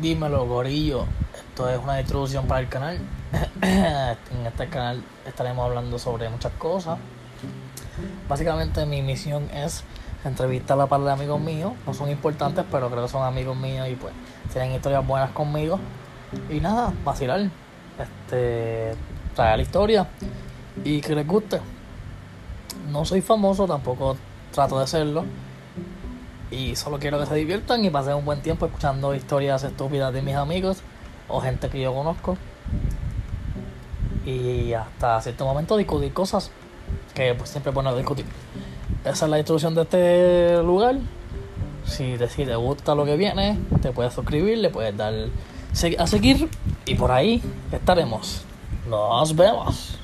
[0.00, 1.06] Dímelo, gorillo.
[1.34, 2.98] Esto es una introducción para el canal.
[3.62, 6.98] en este canal estaremos hablando sobre muchas cosas.
[8.28, 9.84] Básicamente mi misión es
[10.22, 11.72] entrevistar a par de amigos míos.
[11.86, 14.12] No son importantes, pero creo que son amigos míos y pues
[14.52, 15.80] tienen historias buenas conmigo.
[16.50, 17.48] Y nada, vacilar.
[17.98, 18.94] Este,
[19.34, 20.06] traer la historia
[20.84, 21.58] y que les guste.
[22.90, 24.18] No soy famoso, tampoco
[24.52, 25.24] trato de serlo.
[26.50, 30.22] Y solo quiero que se diviertan y pasen un buen tiempo escuchando historias estúpidas de
[30.22, 30.78] mis amigos
[31.28, 32.36] o gente que yo conozco.
[34.24, 36.50] Y hasta cierto momento discutir cosas
[37.14, 38.26] que pues, siempre es bueno discutir.
[39.04, 40.96] Esa es la introducción de este lugar.
[41.84, 45.14] Si te, si te gusta lo que viene, te puedes suscribir, le puedes dar
[45.98, 46.48] a seguir
[46.84, 48.42] y por ahí estaremos.
[48.88, 49.95] Nos vemos.